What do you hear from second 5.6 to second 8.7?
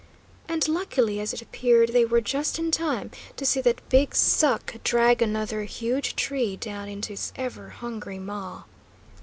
huge tree down into its ever hungry maw.